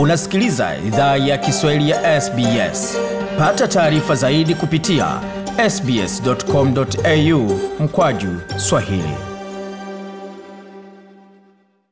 Unasikiliza 0.00 0.76
idhaa 0.86 1.16
ya 1.16 1.38
Kiswahili 1.38 1.90
ya 1.90 2.20
SBS. 2.20 2.96
Pata 3.38 3.68
taarifa 3.68 4.14
zaidi 4.14 4.54
kupitia 4.54 5.20
sbs.com.au 5.70 7.60
mkwaju 7.80 8.28
swahili. 8.56 9.14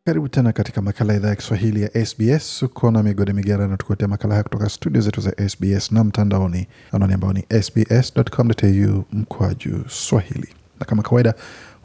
Karibu 0.04 0.28
tena 0.28 0.52
katika 0.52 0.82
makala 0.82 1.12
ya 1.12 1.18
idhaa 1.18 1.28
ya 1.28 1.36
Kiswahili 1.36 1.82
ya 1.82 2.06
SBS. 2.06 2.62
Uko 2.62 2.90
na 2.90 3.02
migode 3.02 3.32
migerano, 3.32 3.76
tukuletea 3.76 4.08
makala 4.08 4.34
haya 4.34 4.42
kutoka 4.42 4.68
studio 4.68 5.00
zetu 5.00 5.20
za 5.20 5.48
SBS 5.48 5.92
na 5.92 6.04
mtandaoni, 6.04 6.66
anwani 6.92 7.14
ambao 7.14 7.32
ni 7.32 7.44
sbs.com.au 7.62 9.04
mkwaju 9.12 9.84
swahili. 9.88 10.48
Na 10.80 10.86
kama 10.86 11.02
kawaida, 11.02 11.34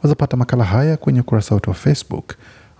wazapata 0.02 0.36
makala 0.36 0.64
haya 0.64 0.96
kwenye 0.96 1.20
ukurasa 1.20 1.54
wetu 1.54 1.70
wa 1.70 1.76
Facebook, 1.76 2.34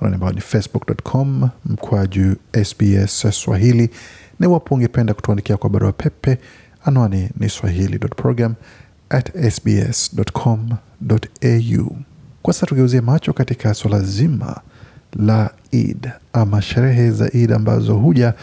anwani 0.05 0.15
ambayo 0.15 0.33
ni 0.33 0.41
facebook.com 0.41 1.49
mkwaju 1.67 2.37
SBS 2.65 3.27
swahili, 3.31 3.91
na 4.41 4.47
iwapo 4.47 4.75
ungependa 4.75 5.15
kutuandikia 5.15 5.57
kwa 5.57 5.71
barua 5.71 5.93
pepe, 5.93 6.39
anwani 6.85 7.31
ni 7.41 7.49
swahili.program 7.49 8.55
at. 9.11 9.31
Kwa 12.43 12.55
sasa 12.55 12.67
tugeuzie 12.67 13.01
macho 13.01 13.33
katika 13.33 13.75
swala 13.75 14.01
zima 14.01 14.61
la 15.17 15.51
Eid 15.73 16.11
ama 16.33 16.63
sherehe 16.63 17.11
za 17.11 17.31
Eid 17.35 17.53
ambazo 17.53 17.95
huja 17.95 18.35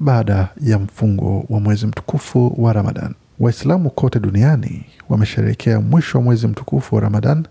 baada 0.00 0.48
ya 0.60 0.78
mfungo 0.78 1.44
wa 1.48 1.60
mwezi 1.60 1.86
mtukufu 1.86 2.54
wa 2.64 2.72
Ramadan. 2.72 3.14
Waislamu 3.40 3.90
kote 3.90 4.18
duniani 4.20 4.86
wamesherehekea 5.08 5.80
mwisho 5.80 6.18
wa 6.18 6.24
mwezi 6.24 6.46
mtukufu 6.46 6.94
wa 6.94 7.00
Ramadan 7.00 7.46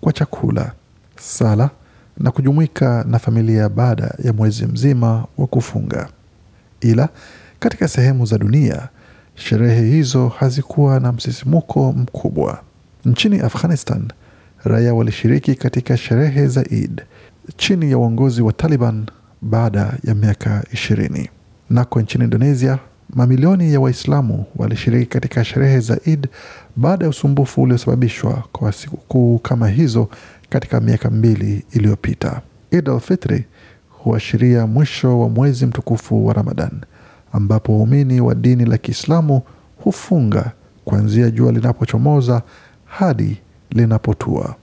kwa 0.00 0.12
chakula, 0.12 0.72
sala 1.18 1.70
na 2.18 2.30
kujumuika 2.30 3.04
na 3.08 3.18
familia 3.18 3.68
baada 3.68 4.14
ya 4.24 4.32
mwezi 4.32 4.66
mzima 4.66 5.24
wa 5.38 5.46
kufunga. 5.46 6.08
Ila 6.80 7.08
katika 7.58 7.88
sehemu 7.88 8.26
za 8.26 8.38
dunia 8.38 8.88
sherehe 9.34 9.86
hizo 9.90 10.28
hazikuwa 10.28 11.00
na 11.00 11.12
msisimuko 11.12 11.92
mkubwa. 11.92 12.60
Nchini 13.04 13.40
Afghanistan, 13.40 14.08
raia 14.64 14.94
walishiriki 14.94 15.54
katika 15.54 15.96
sherehe 15.96 16.46
za 16.46 16.64
Eid 16.70 17.02
chini 17.56 17.90
ya 17.90 17.98
uongozi 17.98 18.42
wa 18.42 18.52
Taliban 18.52 19.06
baada 19.42 19.92
ya 20.04 20.14
miaka 20.14 20.64
ishirini. 20.72 21.28
Nako 21.70 22.00
nchini 22.00 22.24
Indonesia, 22.24 22.78
mamilioni 23.14 23.72
ya 23.72 23.80
Waislamu 23.80 24.44
walishiriki 24.56 25.06
katika 25.06 25.44
sherehe 25.44 25.80
za 25.80 26.00
Eid 26.06 26.28
baada 26.76 27.04
ya 27.04 27.10
usumbufu 27.10 27.62
uliosababishwa 27.62 28.44
kwa 28.52 28.72
sikukuu 28.72 29.38
kama 29.38 29.68
hizo 29.68 30.08
katika 30.50 30.80
miaka 30.80 31.10
mbili 31.10 31.64
iliyopita. 31.72 32.40
Id 32.70 32.88
al-Fitri 32.88 33.44
huashiria 33.88 34.66
mwisho 34.66 35.20
wa 35.20 35.28
mwezi 35.28 35.66
mtukufu 35.66 36.26
wa 36.26 36.34
Ramadan, 36.34 36.80
ambapo 37.32 37.72
waumini 37.72 38.20
wa 38.20 38.34
dini 38.34 38.64
la 38.64 38.78
Kiislamu 38.78 39.42
hufunga 39.84 40.52
kuanzia 40.84 41.30
jua 41.30 41.52
linapochomoza 41.52 42.42
hadi 42.84 43.40
linapotua. 43.70 44.54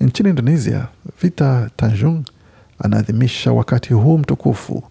Nchini 0.00 0.28
Indonesia, 0.30 0.86
Vita 1.22 1.70
Tanjung 1.76 2.22
anaadhimisha 2.78 3.52
wakati 3.52 3.94
huu 3.94 4.18
mtukufu 4.18 4.82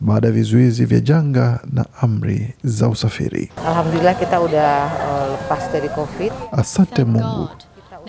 baada 0.00 0.26
ya 0.26 0.32
vizuizi 0.32 0.84
vya 0.84 1.00
janga 1.00 1.60
na 1.72 1.84
amri 2.00 2.54
za 2.64 2.88
usafiri. 2.88 3.50
Alhamdulillah 3.66 4.18
kita 4.18 4.40
udah 4.40 4.86
uh, 4.86 5.30
lepas 5.32 5.72
dari 5.72 5.88
COVID. 5.88 6.32
Asante 6.52 7.04
Mungu, 7.04 7.48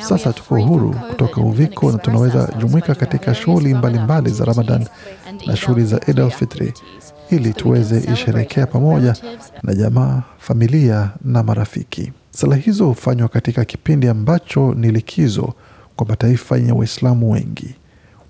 sasa 0.07 0.33
tuko 0.33 0.61
huru 0.61 0.95
kutoka 1.09 1.41
uviko 1.41 1.91
na 1.91 1.97
tunaweza 1.97 2.53
jumuika 2.59 2.95
katika 2.95 3.35
shughuli 3.35 3.73
mbalimbali 3.73 4.29
za 4.29 4.45
Ramadan 4.45 4.85
na 5.47 5.55
shughuli 5.55 5.85
za 5.85 5.99
Eid 6.07 6.19
al-Fitri 6.19 6.73
ili 7.29 7.53
tuweze 7.53 8.13
isherekea 8.13 8.67
pamoja 8.67 9.15
na 9.63 9.73
jamaa, 9.73 10.21
familia 10.39 11.09
na 11.25 11.43
marafiki. 11.43 12.11
Sala 12.31 12.55
hizo 12.55 12.85
hufanywa 12.85 13.27
katika 13.27 13.65
kipindi 13.65 14.07
ambacho 14.07 14.73
ni 14.73 14.91
likizo 14.91 15.53
kwa 15.95 16.05
mataifa 16.07 16.57
yenye 16.57 16.71
Waislamu 16.71 17.31
wengi. 17.31 17.75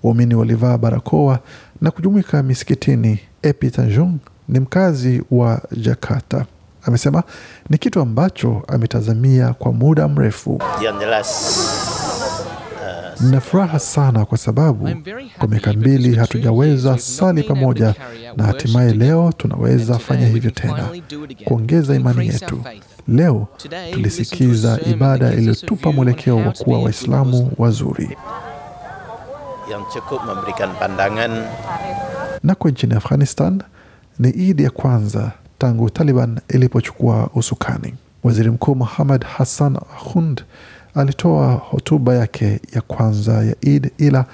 Waumini 0.02 0.34
walivaa 0.34 0.78
barakoa 0.78 1.38
na 1.80 1.90
kujumuika 1.90 2.42
misikitini. 2.42 3.18
Epi 3.42 3.70
Tanjung 3.70 4.18
ni 4.48 4.60
mkazi 4.60 5.22
wa 5.30 5.62
Jakarta, 5.76 6.46
amesema 6.82 7.22
ni 7.70 7.78
kitu 7.78 8.00
ambacho 8.00 8.62
ametazamia 8.68 9.52
kwa 9.54 9.72
muda 9.72 10.08
mrefu. 10.08 10.62
Yang 10.84 11.02
Nina 13.20 13.40
furaha 13.40 13.78
sana 13.78 14.24
kwa 14.24 14.38
sababu 14.38 14.88
kwa 15.38 15.48
miaka 15.48 15.72
mbili 15.72 16.16
hatujaweza 16.16 16.98
sali 16.98 17.42
pamoja, 17.42 17.94
na 18.36 18.44
hatimaye 18.44 18.92
leo 18.92 19.32
tunaweza 19.36 19.98
fanya 19.98 20.26
hivyo 20.26 20.50
tena, 20.50 20.88
kuongeza 21.44 21.94
imani 21.94 22.26
yetu. 22.26 22.62
Leo 23.08 23.48
tulisikiza 23.92 24.78
ibada 24.90 25.32
iliyotupa 25.32 25.92
mwelekeo 25.92 26.36
wa 26.36 26.52
kuwa 26.52 26.82
Waislamu 26.82 27.52
wazuri. 27.58 28.16
Nako 32.42 32.68
nchini 32.70 32.94
Afghanistan 32.94 33.62
ni 34.18 34.30
Idi 34.30 34.62
ya 34.64 34.70
kwanza 34.70 35.32
tangu 35.60 35.90
Taliban 35.90 36.38
ilipochukua 36.48 37.30
usukani. 37.34 37.94
Waziri 38.24 38.50
Mkuu 38.50 38.74
Muhammad 38.74 39.24
Hassan 39.24 39.76
Ahund 39.76 40.42
alitoa 40.94 41.52
hotuba 41.52 42.14
yake 42.14 42.60
ya 42.74 42.80
kwanza 42.80 43.32
ya 43.32 43.54
Eid, 43.62 43.90
ila 43.98 44.24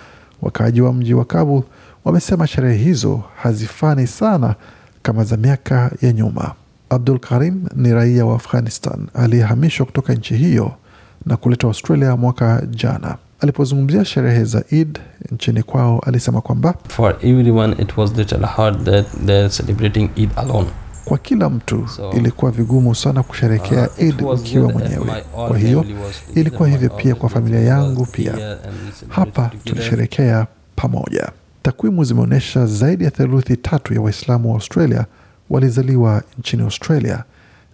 wakaaji 0.42 0.80
wa 0.80 0.92
mji 0.92 1.14
wa 1.14 1.24
Kabul 1.24 1.62
wamesema 2.04 2.46
sherehe 2.46 2.84
hizo 2.84 3.22
hazifani 3.42 4.06
sana 4.06 4.54
kama 5.02 5.24
za 5.24 5.36
miaka 5.36 5.90
ya 6.02 6.12
nyuma. 6.12 6.52
Abdul 6.90 7.18
Karim 7.18 7.66
ni 7.76 7.92
raia 7.92 8.26
wa 8.26 8.34
Afghanistan 8.36 9.06
aliyehamishwa 9.14 9.86
kutoka 9.86 10.14
nchi 10.14 10.36
hiyo 10.36 10.72
na 11.26 11.36
kuletwa 11.36 11.68
Australia 11.70 12.16
mwaka 12.16 12.62
jana. 12.70 13.16
Alipozungumzia 13.40 14.04
sherehe 14.04 14.44
za 14.44 14.64
Eid 14.70 14.98
nchini 15.32 15.62
kwao, 15.62 15.98
alisema 16.06 16.40
kwamba 16.40 16.74
For 16.88 17.16
everyone, 17.22 17.76
it 17.82 17.96
was 17.96 18.16
little 18.16 18.46
hard 18.46 18.84
that 18.84 19.06
they're 19.26 19.48
celebrating 19.48 20.10
Eid 20.16 20.30
alone. 20.36 20.66
Kwa 21.08 21.18
kila 21.18 21.50
mtu 21.50 21.88
So, 21.88 22.10
ilikuwa 22.12 22.50
vigumu 22.50 22.94
sana 22.94 23.22
kusherekea 23.22 23.88
Uh, 23.88 24.02
Eid 24.02 24.22
ukiwa 24.22 24.72
mwenyewe. 24.72 25.24
Kwa 25.48 25.58
hiyo 25.58 25.84
ilikuwa 26.34 26.68
hivyo 26.68 26.90
pia 26.90 27.14
kwa 27.14 27.28
familia 27.28 27.60
yangu 27.60 28.06
pia. 28.06 28.56
Hapa 29.08 29.50
tulisherekea 29.64 30.46
pamoja. 30.76 31.30
Takwimu 31.62 32.04
zimeonyesha 32.04 32.66
zaidi 32.66 33.04
ya 33.04 33.10
theluthi 33.10 33.56
tatu 33.56 33.94
ya 33.94 34.00
Waislamu 34.00 34.48
wa 34.48 34.54
Australia 34.54 35.06
walizaliwa 35.50 36.22
nchini 36.38 36.62
Australia, 36.62 37.24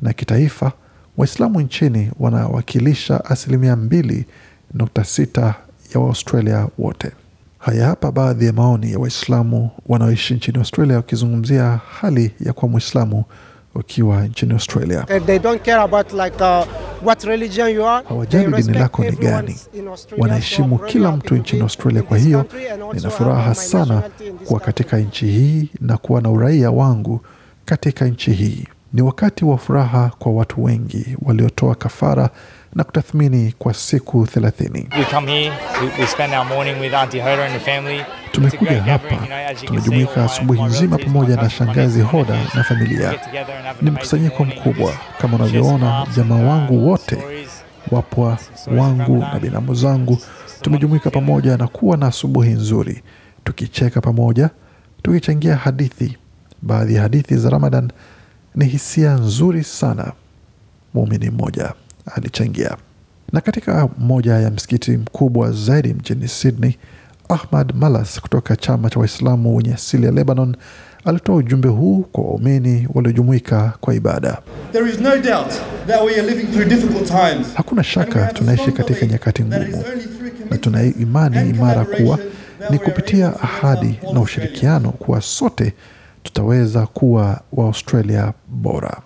na 0.02 0.12
kitaifa 0.12 0.72
Waislamu 1.16 1.60
nchini 1.60 2.10
wanawakilisha 2.20 3.24
asilimia 3.24 3.76
mbili 3.76 4.26
nukta 4.74 5.04
sita 5.04 5.54
ya 5.94 6.00
Waaustralia 6.00 6.68
wote. 6.78 7.10
Haya 7.62 7.86
hapa 7.86 8.12
baadhi 8.12 8.46
ya 8.46 8.52
maoni 8.52 8.92
ya 8.92 8.98
Waislamu 8.98 9.70
wanaoishi 9.86 10.34
nchini 10.34 10.58
Australia 10.58 10.96
wakizungumzia 10.96 11.80
hali 12.00 12.30
ya 12.40 12.52
kuwa 12.52 12.70
Mwislamu 12.70 13.24
ukiwa 13.74 14.26
nchini 14.26 14.52
Australia. 14.52 15.06
Uh, 15.16 15.26
they 15.26 15.38
don't 15.38 15.62
care 15.64 15.80
about 15.80 16.12
like 16.12 16.44
what 17.04 17.24
religion 17.24 17.70
you 17.70 17.86
are. 17.88 18.06
Hawajali 18.08 18.62
dini 18.62 18.78
lako 18.78 19.04
ni 19.04 19.10
gani. 19.16 19.56
Wanaheshimu 20.18 20.78
kila 20.78 21.12
mtu 21.12 21.34
nchini 21.34 21.62
Australia. 21.62 22.02
Kwa 22.02 22.18
hiyo 22.18 22.44
nina 22.94 23.10
furaha 23.10 23.54
sana 23.54 24.02
kuwa 24.44 24.60
katika 24.60 24.98
nchi 24.98 25.26
hii 25.26 25.68
na 25.80 25.96
kuwa 25.96 26.20
na 26.20 26.30
uraia 26.30 26.70
wangu 26.70 27.20
katika 27.64 28.04
nchi 28.04 28.32
hii. 28.32 28.66
Ni 28.92 29.02
wakati 29.02 29.44
wa 29.44 29.58
furaha 29.58 30.10
kwa 30.18 30.32
watu 30.32 30.64
wengi 30.64 31.16
waliotoa 31.22 31.74
kafara 31.74 32.30
na 32.74 32.84
kutathmini 32.84 33.54
kwa 33.58 33.74
siku 33.74 34.26
thelathini. 34.26 34.88
Tumekuja 38.32 38.82
hapa, 38.82 39.16
tumejumuika 39.64 40.24
asubuhi 40.24 40.62
nzima 40.62 40.98
pamoja 40.98 41.36
na 41.36 41.50
shangazi 41.50 42.00
Hoda 42.00 42.38
na 42.54 42.64
familia. 42.64 43.14
Ni 43.82 43.90
mkusanyiko 43.90 44.44
mkubwa. 44.44 44.92
Kama 45.20 45.36
unavyoona, 45.36 46.06
jamaa 46.16 46.36
uh, 46.42 46.48
wangu 46.48 46.88
wote 46.88 47.18
wapwa 47.90 48.38
wangu 48.76 49.18
na 49.18 49.40
binamu 49.40 49.74
zangu. 49.74 50.18
Tumejumuika 50.62 51.10
pamoja 51.10 51.56
na 51.56 51.66
kuwa 51.68 51.96
na 51.96 52.06
asubuhi 52.06 52.50
nzuri, 52.50 53.02
tukicheka 53.44 54.00
pamoja, 54.00 54.50
tukichangia 55.02 55.56
hadithi. 55.56 56.16
Baadhi 56.62 56.94
ya 56.94 57.02
hadithi 57.02 57.36
za 57.36 57.50
Ramadan 57.50 57.90
ni 58.54 58.64
hisia 58.64 59.14
nzuri 59.14 59.64
sana, 59.64 60.12
muumini 60.94 61.30
mmoja 61.30 61.72
alichangia. 62.14 62.76
Na 63.32 63.40
katika 63.40 63.88
moja 63.98 64.32
ya 64.34 64.50
msikiti 64.50 64.90
mkubwa 64.96 65.52
zaidi 65.52 65.94
mjini 65.94 66.28
Sydney, 66.28 66.76
Ahmad 67.28 67.74
Malas 67.74 68.20
kutoka 68.20 68.56
chama 68.56 68.90
cha 68.90 69.00
Waislamu 69.00 69.56
wenye 69.56 69.74
asili 69.74 70.06
ya 70.06 70.12
Lebanon 70.12 70.56
alitoa 71.04 71.36
ujumbe 71.36 71.68
huu 71.68 72.02
kwa 72.12 72.24
waumini 72.24 72.88
waliojumuika 72.94 73.72
kwa 73.80 73.94
ibada. 73.94 74.38
There 74.72 74.90
is 74.90 75.00
no 75.00 75.10
doubt 75.18 75.52
that 75.86 76.02
we 76.06 76.12
are 76.20 76.22
living 76.22 76.46
through 76.52 76.68
difficult 76.68 77.06
times. 77.08 77.46
Hakuna 77.54 77.84
shaka 77.84 78.26
tunaishi 78.26 78.72
katika 78.72 79.06
nyakati 79.06 79.42
ngumu 79.44 79.84
na 80.50 80.58
tuna 80.58 80.82
imani 80.82 81.50
imara 81.50 81.84
kuwa 81.84 82.18
ni 82.70 82.78
kupitia 82.78 83.40
ahadi 83.40 84.00
na 84.14 84.20
ushirikiano 84.20 84.90
kuwa 84.92 85.20
sote 85.20 85.72
tutaweza 86.22 86.86
kuwa 86.86 87.40
Waaustralia 87.52 88.32
bora. 88.48 89.00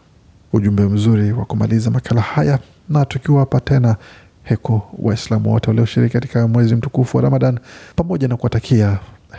Ujumbe 0.53 0.83
mzuri 0.83 1.33
wa 1.33 1.45
kumaliza 1.45 1.91
makala 1.91 2.21
haya, 2.21 2.59
na 2.89 3.05
tukiwapa 3.05 3.61
tena 3.61 3.97
heko 4.43 4.83
Waislamu 4.99 5.53
wote 5.53 5.71
walioshiriki 5.71 6.13
katika 6.13 6.49
mwezi 6.49 6.75
mtukufu 6.75 7.17
wa 7.17 7.23
Ramadan, 7.23 7.59
pamoja 7.97 8.29
na 8.29 8.37
kuwatakia 8.37 8.99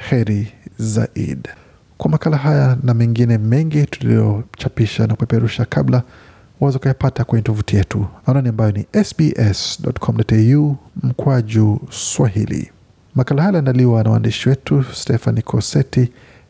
heri 0.09 0.47
za 0.79 1.07
Eid. 1.15 1.47
Kwa 1.97 2.09
makala 2.11 2.37
haya 2.37 2.77
na 2.83 2.93
mengine 2.93 3.37
mengi 3.37 3.85
tuliyochapisha 3.85 5.07
na 5.07 5.13
kupeperusha 5.13 5.65
kabla, 5.65 6.03
waweza 6.59 6.77
ukayapata 6.79 7.23
kwenye 7.23 7.41
tovuti 7.43 7.75
yetu 7.75 8.05
anwani 8.25 8.49
ambayo 8.49 8.71
ni 8.71 8.85
sbs.com.au 9.03 10.75
mkwaju 11.03 11.79
Swahili. 11.89 12.71
Makala 13.15 13.41
haya 13.41 13.49
aliandaliwa 13.49 14.03
na 14.03 14.09
waandishi 14.09 14.49
wetu 14.49 14.83
Stefani 14.93 15.41
Coseti, 15.41 16.11